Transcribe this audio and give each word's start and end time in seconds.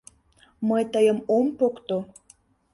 —Мый 0.67 0.83
тыйым 0.93 1.19
ом 1.35 1.45
покто. 1.57 1.97